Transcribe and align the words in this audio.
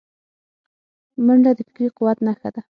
منډه 1.25 1.51
د 1.57 1.59
فکري 1.67 1.87
قوت 1.97 2.17
نښه 2.25 2.49
ده 2.55 2.61